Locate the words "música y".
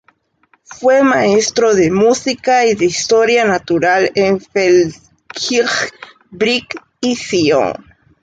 1.91-2.73